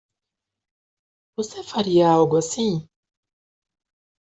[1.37, 2.89] Você faria algo assim?